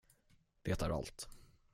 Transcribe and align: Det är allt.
Det 0.61 0.81
är 0.81 0.89
allt. 0.97 1.29